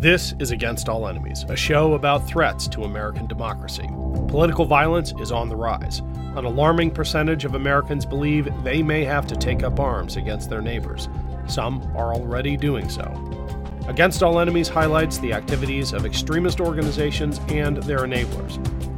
[0.00, 3.90] This is Against All Enemies, a show about threats to American democracy.
[4.28, 5.98] Political violence is on the rise.
[6.36, 10.62] An alarming percentage of Americans believe they may have to take up arms against their
[10.62, 11.08] neighbors.
[11.48, 13.12] Some are already doing so.
[13.88, 18.54] Against All Enemies highlights the activities of extremist organizations and their enablers.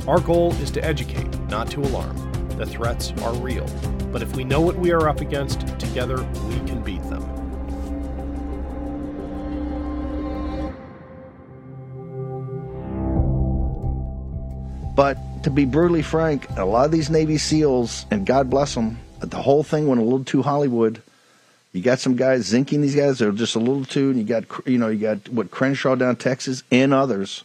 [0.06, 2.14] Our goal is to educate, not to alarm.
[2.58, 3.66] The threats are real,
[4.12, 6.79] but if we know what we are up against, together we can
[15.00, 18.98] But to be brutally frank, a lot of these Navy SEALs, and God bless them,
[19.20, 21.00] the whole thing went a little too Hollywood.
[21.72, 24.10] You got some guys zinking these guys; they're just a little too.
[24.10, 27.44] And you got you know you got what Crenshaw down Texas and others.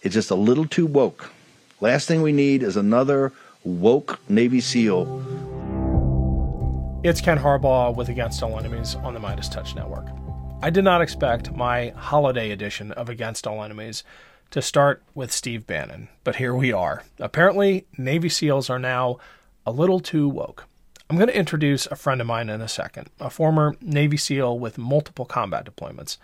[0.00, 1.30] It's just a little too woke.
[1.82, 5.04] Last thing we need is another woke Navy SEAL.
[7.04, 10.06] It's Ken Harbaugh with Against All Enemies on the Midas Touch Network.
[10.62, 14.02] I did not expect my holiday edition of Against All Enemies
[14.50, 17.04] to start with Steve Bannon, but here we are.
[17.18, 19.18] Apparently, Navy SEALs are now
[19.64, 20.66] a little too woke.
[21.08, 24.58] I'm going to introduce a friend of mine in a second, a former Navy SEAL
[24.58, 26.18] with multiple combat deployments.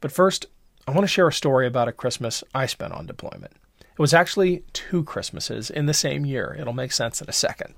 [0.00, 0.46] But first,
[0.86, 3.52] I want to share a story about a Christmas I spent on deployment.
[3.80, 6.56] It was actually two Christmases in the same year.
[6.58, 7.74] It'll make sense in a second.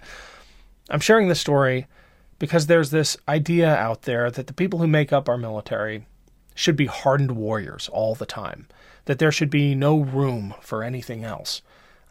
[0.90, 1.86] I'm sharing this story
[2.38, 6.06] because there's this idea out there that the people who make up our military
[6.54, 8.66] should be hardened warriors all the time
[9.06, 11.62] that there should be no room for anything else.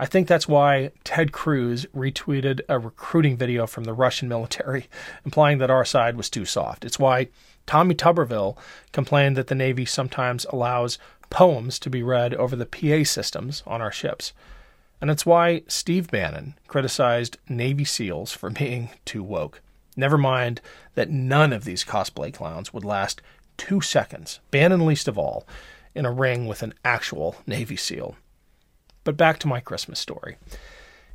[0.02, 4.88] I think that's why Ted Cruz retweeted a recruiting video from the Russian military,
[5.26, 6.86] implying that our side was too soft.
[6.86, 7.28] It's why
[7.66, 8.58] Tommy Tuberville
[8.92, 10.98] complained that the Navy sometimes allows
[11.30, 14.34] poems to be read over the PA systems on our ships.
[15.02, 19.62] And it's why Steve Bannon criticized Navy SEALs for being too woke.
[19.96, 20.62] Never mind
[20.96, 23.22] that none of these cosplay clowns would last
[23.60, 25.46] two seconds, Bannon least of all,
[25.94, 28.16] in a ring with an actual Navy SEAL.
[29.04, 30.38] But back to my Christmas story.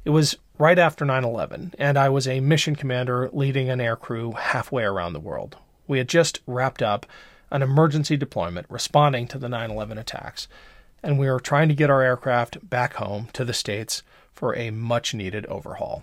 [0.05, 4.38] It was right after 9 11, and I was a mission commander leading an aircrew
[4.38, 5.56] halfway around the world.
[5.88, 7.06] We had just wrapped up
[7.50, 10.47] an emergency deployment responding to the 9 11 attacks,
[11.03, 14.03] and we were trying to get our aircraft back home to the States
[14.33, 16.03] for a much needed overhaul.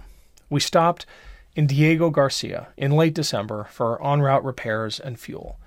[0.49, 1.05] We stopped
[1.55, 5.59] in Diego Garcia in late December for en route repairs and fuel.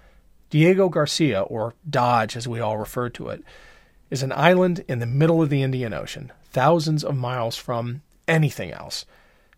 [0.54, 3.42] Diego Garcia, or Dodge as we all refer to it,
[4.08, 8.70] is an island in the middle of the Indian Ocean, thousands of miles from anything
[8.70, 9.04] else.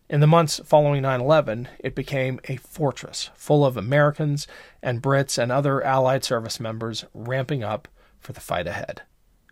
[0.09, 4.47] In the months following 9 11, it became a fortress full of Americans
[4.81, 7.87] and Brits and other Allied service members ramping up
[8.19, 9.03] for the fight ahead.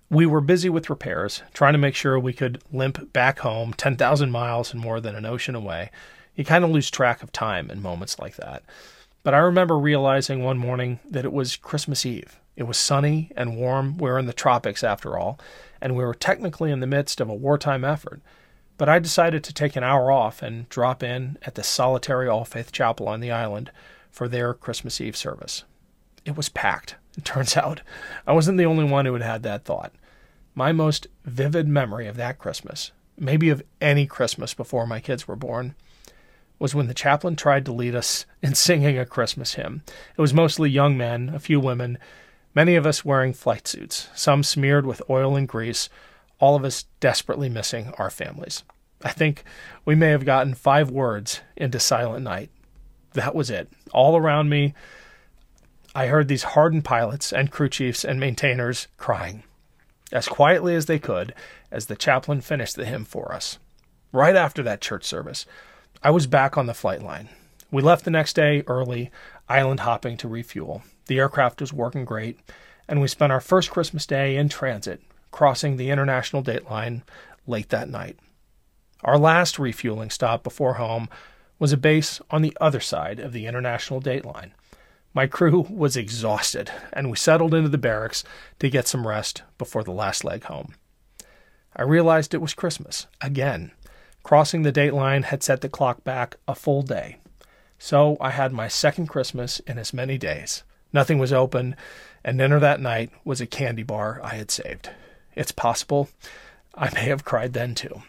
[0.09, 4.31] We were busy with repairs, trying to make sure we could limp back home 10,000
[4.31, 5.91] miles and more than an ocean away.
[6.33, 8.63] You kind of lose track of time in moments like that.
[9.25, 12.39] But I remember realizing one morning that it was Christmas Eve.
[12.55, 13.97] It was sunny and warm.
[13.97, 15.39] We were in the tropics after all,
[15.81, 18.21] and we were technically in the midst of a wartime effort.
[18.77, 22.45] But I decided to take an hour off and drop in at the solitary All
[22.45, 23.71] Faith Chapel on the island
[24.11, 25.63] for their Christmas Eve service.
[26.23, 26.93] It was packed.
[27.17, 27.81] It turns out
[28.27, 29.91] I wasn't the only one who had had that thought.
[30.53, 35.35] My most vivid memory of that Christmas, maybe of any Christmas before my kids were
[35.35, 35.73] born,
[36.59, 39.83] was when the chaplain tried to lead us in singing a Christmas hymn.
[40.17, 41.97] It was mostly young men, a few women,
[42.53, 45.89] many of us wearing flight suits, some smeared with oil and grease,
[46.39, 48.63] all of us desperately missing our families.
[49.03, 49.43] I think
[49.83, 52.49] we may have gotten five words into Silent Night.
[53.13, 53.69] That was it.
[53.93, 54.73] All around me,
[55.93, 59.43] I heard these hardened pilots and crew chiefs and maintainers crying
[60.11, 61.33] as quietly as they could
[61.71, 63.59] as the chaplain finished the hymn for us.
[64.11, 65.45] Right after that church service,
[66.05, 67.29] I was back on the flight line.
[67.71, 69.09] We left the next day early,
[69.49, 70.83] island hopping to refuel.
[71.07, 72.39] The aircraft was working great,
[72.87, 75.01] and we spent our first Christmas day in transit,
[75.31, 77.01] crossing the international date line
[77.47, 78.19] late that night.
[79.03, 81.09] Our last refueling stop before home
[81.57, 84.53] was a base on the other side of the international date line.
[85.11, 88.23] My crew was exhausted, and we settled into the barracks
[88.59, 90.75] to get some rest before the last leg home.
[91.75, 93.71] I realized it was Christmas again.
[94.25, 97.17] Crossing the date line had set the clock back a full day.
[97.77, 100.63] So I had my second Christmas in as many days.
[100.91, 101.75] Nothing was open,
[102.23, 104.89] and dinner that night was a candy bar I had saved.
[105.35, 106.09] It's possible
[106.73, 108.01] I may have cried then too.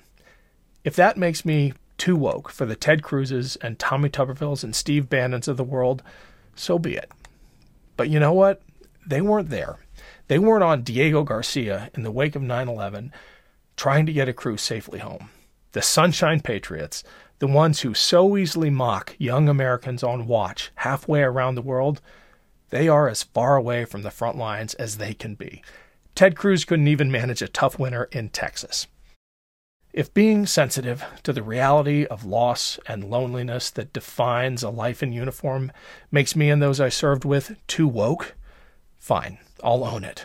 [0.85, 5.11] If that makes me too woke for the Ted Cruzes and Tommy Tubervilles and Steve
[5.11, 6.03] Bannons of the world,
[6.55, 7.13] so be it.
[7.99, 8.63] But you know what?
[9.07, 9.81] They weren't there.
[10.29, 13.13] They weren't on Diego Garcia in the wake of 9 11
[13.77, 15.29] trying to get a crew safely home
[15.77, 17.05] the Sunshine Patriots,
[17.39, 22.01] the ones who so easily mock young Americans on watch halfway around the world,
[22.71, 25.63] They are as far away from the front lines as they can be.
[26.15, 28.87] Ted Cruz couldn't even manage a tough winter in Texas.
[29.93, 35.13] If being sensitive to the reality of loss and loneliness that defines a life in
[35.13, 35.73] uniform
[36.11, 38.35] makes me and those I served with too woke,
[38.97, 40.25] fine, I'll own it.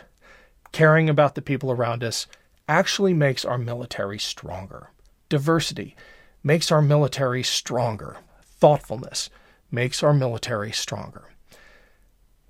[0.72, 2.26] Caring about the people around us
[2.66, 4.88] actually makes our military stronger.
[5.32, 5.96] Diversity
[6.42, 8.18] makes our military stronger.
[8.44, 9.30] Thoughtfulness
[9.70, 11.30] makes our military stronger.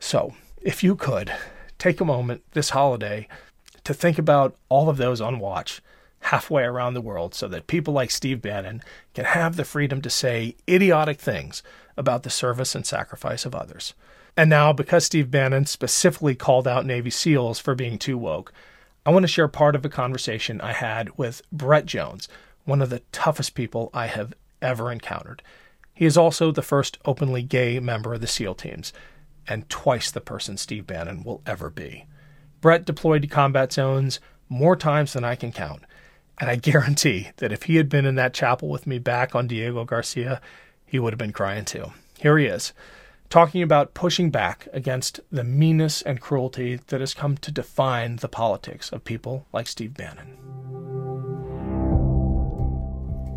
[0.00, 1.32] So, if you could,
[1.78, 3.28] take a moment this holiday
[3.84, 5.80] to think about all of those on watch
[6.22, 8.82] halfway around the world so that people like Steve Bannon
[9.14, 11.62] can have the freedom to say idiotic things
[11.96, 13.94] about the service and sacrifice of others.
[14.36, 18.52] And now, because Steve Bannon specifically called out Navy SEALs for being too woke,
[19.04, 22.28] I want to share part of a conversation I had with Brett Jones,
[22.64, 25.42] one of the toughest people I have ever encountered.
[25.94, 28.92] He is also the first openly gay member of the SEAL teams,
[29.46, 32.06] and twice the person Steve Bannon will ever be.
[32.60, 35.82] Brett deployed to combat zones more times than I can count,
[36.40, 39.48] and I guarantee that if he had been in that chapel with me back on
[39.48, 40.40] Diego Garcia,
[40.86, 41.92] he would have been crying too.
[42.18, 42.72] Here he is,
[43.28, 48.28] talking about pushing back against the meanness and cruelty that has come to define the
[48.28, 50.61] politics of people like Steve Bannon.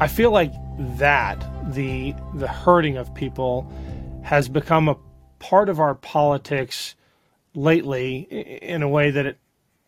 [0.02, 0.52] I feel like
[0.98, 1.40] that
[1.74, 3.72] the the hurting of people
[4.24, 4.98] has become a
[5.40, 6.96] part of our politics
[7.54, 8.20] lately
[8.62, 9.40] in a way that it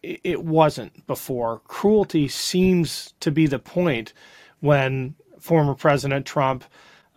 [0.02, 1.60] it wasn't before.
[1.68, 4.14] Cruelty seems to be the point
[4.62, 6.64] when former President Trump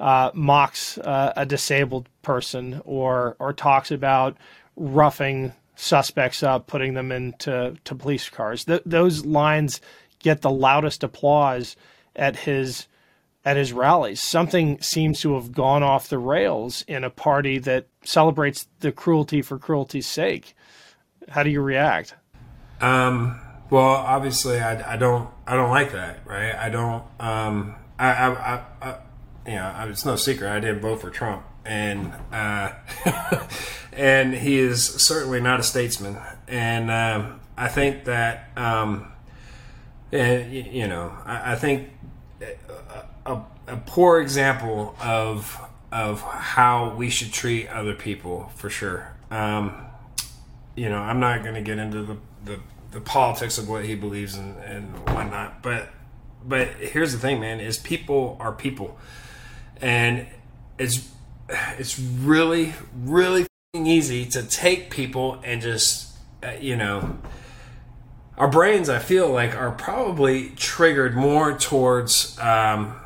[0.00, 4.37] uh, mocks uh, a disabled person or or talks about
[4.75, 8.64] roughing suspects up, putting them into to police cars.
[8.64, 9.81] Th- those lines
[10.19, 11.76] get the loudest applause
[12.17, 12.87] at his
[13.45, 14.23] at his rallies.
[14.23, 19.41] Something seems to have gone off the rails in a party that celebrates the cruelty
[19.43, 20.55] for cruelty's sake.
[21.29, 22.15] How do you react?
[22.81, 23.41] Um,
[23.71, 26.55] well, obviously, I, I don't I don't like that, right?
[26.55, 27.05] I don't.
[27.19, 28.97] Um, I, I, I,
[29.47, 32.73] you know, it's no secret I didn't vote for Trump, and uh,
[33.93, 36.17] and he is certainly not a statesman,
[36.49, 39.10] and um, I think that um,
[40.12, 41.91] you know, I, I think
[43.27, 45.61] a, a poor example of
[45.93, 49.12] of how we should treat other people for sure.
[49.31, 49.87] Um,
[50.77, 52.61] you know, I'm not going to get into the, the,
[52.93, 55.89] the, politics of what he believes and, and whatnot, but
[56.47, 58.99] but here's the thing, man: is people are people,
[59.81, 60.27] and
[60.79, 61.11] it's
[61.79, 67.19] it's really really easy to take people and just uh, you know
[68.40, 73.00] our brains i feel like are probably triggered more towards um,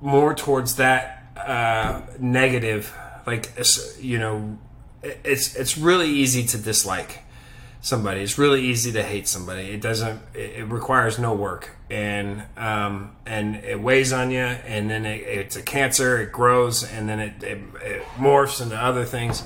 [0.00, 2.94] more towards that uh, negative.
[3.26, 3.50] Like
[4.00, 4.58] you know,
[5.02, 7.20] it's it's really easy to dislike
[7.80, 8.20] somebody.
[8.22, 9.70] It's really easy to hate somebody.
[9.70, 10.20] It doesn't.
[10.34, 15.56] It, requires no work, and um, and it weighs on you, and then it, it's
[15.56, 16.20] a cancer.
[16.22, 19.42] It grows, and then it, it, it morphs into other things.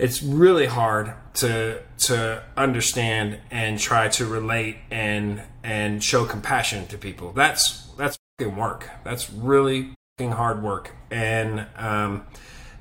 [0.00, 6.98] It's really hard to to understand and try to relate and and show compassion to
[6.98, 7.32] people.
[7.32, 8.18] That's that's
[8.48, 8.88] work.
[9.04, 10.96] That's really fucking hard work.
[11.10, 12.26] And um,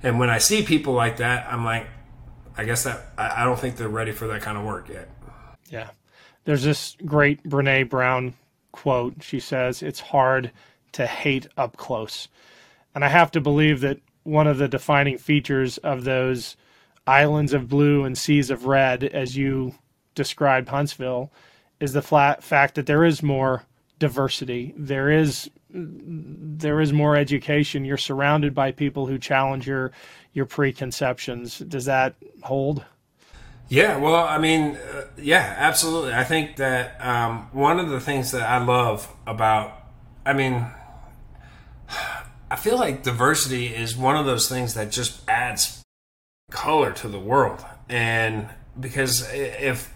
[0.01, 1.87] and when I see people like that, I'm like,
[2.57, 5.09] I guess that I, I don't think they're ready for that kind of work yet.
[5.69, 5.89] Yeah,
[6.45, 8.33] there's this great Brene Brown
[8.71, 9.15] quote.
[9.21, 10.51] She says, "It's hard
[10.93, 12.27] to hate up close,"
[12.95, 16.55] and I have to believe that one of the defining features of those
[17.09, 19.73] islands of blue and seas of red, as you
[20.13, 21.31] described Huntsville,
[21.79, 23.63] is the flat fact that there is more
[23.97, 24.73] diversity.
[24.77, 27.85] There is there is more education.
[27.85, 29.91] You're surrounded by people who challenge your
[30.33, 31.59] your preconceptions.
[31.59, 32.83] Does that hold?
[33.69, 36.13] Yeah, well, I mean, uh, yeah, absolutely.
[36.13, 39.73] I think that um, one of the things that I love about,
[40.25, 40.65] I mean,
[42.51, 45.78] I feel like diversity is one of those things that just adds
[46.49, 47.65] color to the world.
[47.87, 49.93] And because if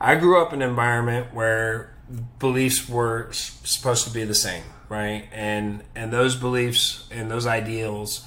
[0.00, 1.94] I grew up in an environment where
[2.38, 5.28] beliefs were supposed to be the same, right?
[5.32, 8.26] And and those beliefs and those ideals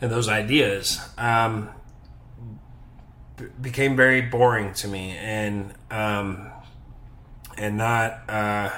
[0.00, 1.68] and those ideas um,
[3.36, 6.50] b- became very boring to me, and um,
[7.56, 8.70] and not uh,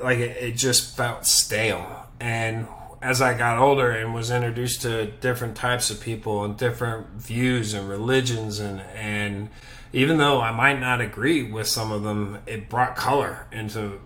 [0.00, 2.06] like it, it just felt stale.
[2.20, 2.68] And
[3.02, 7.74] as I got older and was introduced to different types of people and different views
[7.74, 9.48] and religions and and
[9.92, 14.00] even though I might not agree with some of them, it brought color into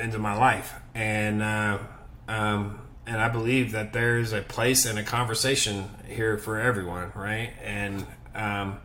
[0.00, 1.78] into my life, and uh,
[2.26, 7.52] um, and I believe that there's a place and a conversation here for everyone, right?
[7.62, 8.80] And um,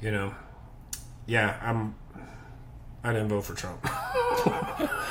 [0.00, 0.34] you know,
[1.26, 1.94] yeah, I'm.
[3.02, 3.86] I didn't vote for Trump.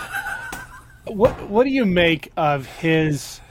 [1.08, 3.42] what What do you make of his?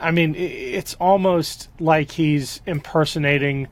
[0.00, 3.68] I mean, it's almost like he's impersonating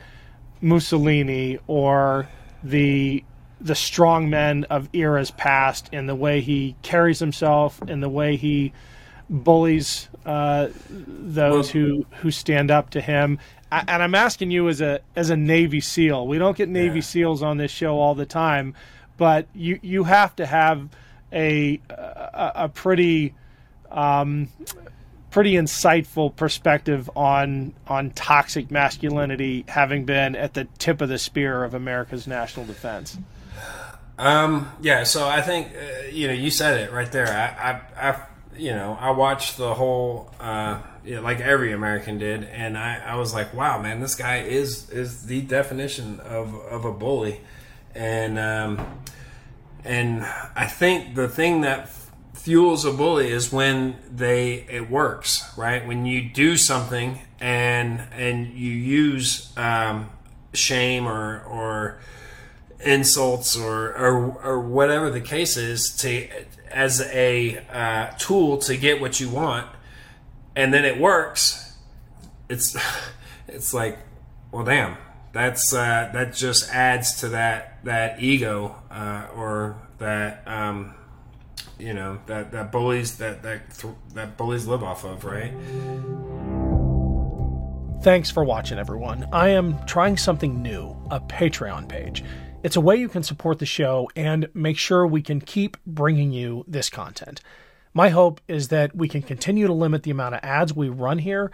[0.60, 2.28] Mussolini or
[2.62, 3.24] the
[3.60, 8.36] the strong men of eras past in the way he carries himself, in the way
[8.36, 8.72] he
[9.28, 13.38] bullies uh, those well, who who stand up to him.
[13.70, 16.26] I, and I'm asking you as a as a Navy SEAL.
[16.26, 17.02] We don't get Navy yeah.
[17.02, 18.74] SEAls on this show all the time,
[19.16, 20.88] but you you have to have
[21.32, 23.34] a a, a pretty
[23.90, 24.48] um,
[25.30, 31.64] pretty insightful perspective on on toxic masculinity, having been at the tip of the spear
[31.64, 33.18] of America's national defense.
[34.18, 37.28] Um, yeah, so I think uh, you know you said it right there.
[37.28, 38.22] I, I, I
[38.56, 42.98] you know I watched the whole uh, you know, like every American did, and I,
[42.98, 47.40] I was like, wow, man, this guy is is the definition of of a bully,
[47.94, 49.00] and um,
[49.84, 51.90] and I think the thing that
[52.34, 55.86] fuels a bully is when they it works right?
[55.86, 60.10] When you do something and and you use um,
[60.52, 62.00] shame or or
[62.80, 66.28] insults or, or or whatever the case is to
[66.70, 69.66] as a uh, tool to get what you want
[70.56, 71.76] and then it works
[72.48, 72.76] it's
[73.48, 73.98] it's like
[74.50, 74.96] well damn
[75.32, 80.94] that's uh, that just adds to that that ego uh, or that um,
[81.78, 83.84] you know that that bullies that that
[84.14, 85.52] that bullies live off of, right?
[88.02, 89.28] Thanks for watching, everyone.
[89.30, 92.24] I am trying something new, a Patreon page.
[92.62, 96.32] It's a way you can support the show and make sure we can keep bringing
[96.32, 97.42] you this content.
[97.92, 101.18] My hope is that we can continue to limit the amount of ads we run
[101.18, 101.50] here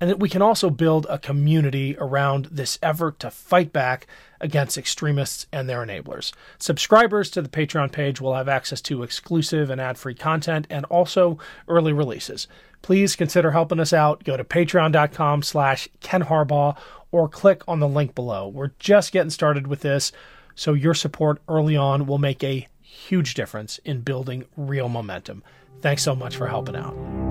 [0.00, 4.06] and that we can also build a community around this effort to fight back
[4.40, 6.32] against extremists and their enablers.
[6.58, 11.38] Subscribers to the Patreon page will have access to exclusive and ad-free content and also
[11.68, 12.48] early releases.
[12.82, 14.24] Please consider helping us out.
[14.24, 16.78] Go to patreon.com slash Ken Harbaugh
[17.12, 18.48] or click on the link below.
[18.48, 20.12] We're just getting started with this,
[20.54, 25.42] so your support early on will make a huge difference in building real momentum.
[25.80, 27.29] Thanks so much for helping out.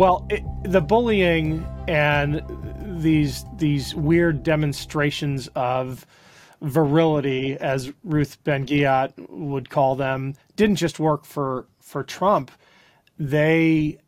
[0.00, 2.42] Well, it, the bullying and
[3.02, 6.06] these these weird demonstrations of
[6.62, 8.66] virility, as Ruth Ben
[9.28, 12.50] would call them, didn't just work for for Trump.
[13.18, 13.98] They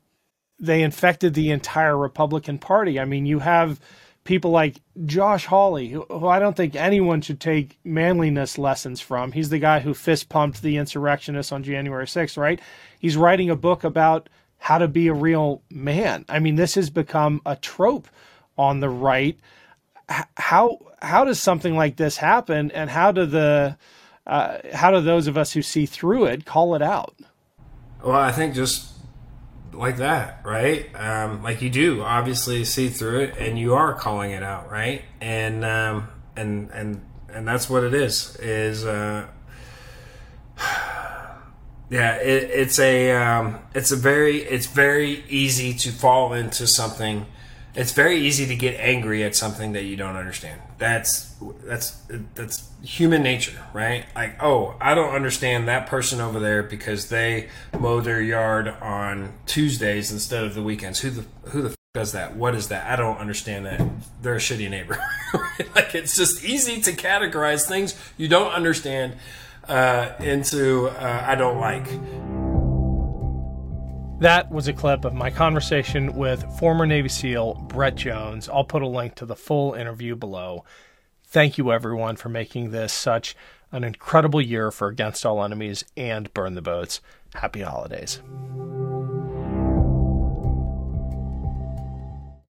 [0.59, 2.99] they infected the entire Republican Party.
[2.99, 3.79] I mean, you have
[4.25, 9.33] people like Josh Hawley, who, who, I don't think anyone should take manliness lessons from.
[9.33, 12.61] He's the guy who fist pumped the insurrectionists on January 6th, right?
[12.99, 14.31] He's writing a book about
[14.62, 16.25] how to be a real man.
[16.28, 18.07] I mean, this has become a trope
[18.57, 19.37] on the right.
[20.37, 23.76] How how does something like this happen, and how do the
[24.25, 27.16] uh, how do those of us who see through it call it out?
[28.04, 28.92] Well, I think just
[29.73, 30.88] like that, right?
[30.95, 35.02] Um, like you do, obviously see through it, and you are calling it out, right?
[35.21, 38.37] And um, and and and that's what it is.
[38.37, 39.26] Is uh,
[41.93, 47.27] yeah, it, it's a um, it's a very it's very easy to fall into something.
[47.75, 50.63] It's very easy to get angry at something that you don't understand.
[50.79, 51.35] That's
[51.65, 51.91] that's
[52.35, 54.07] that's human nature, right?
[54.15, 59.35] Like, oh, I don't understand that person over there because they mow their yard on
[59.45, 61.01] Tuesdays instead of the weekends.
[61.01, 62.37] Who the who the f- does that?
[62.37, 62.91] What is that?
[62.91, 63.83] I don't understand that.
[64.23, 64.99] They're a shitty neighbor.
[65.75, 69.17] like it's just easy to categorize things you don't understand
[69.69, 71.87] uh, into uh, I don't like.
[74.21, 78.49] That was a clip of my conversation with former Navy SEAL Brett Jones.
[78.49, 80.64] I'll put a link to the full interview below.
[81.26, 83.35] Thank you, everyone, for making this such
[83.73, 87.00] an incredible year for Against All Enemies and Burn the Boats.
[87.35, 88.21] Happy holidays.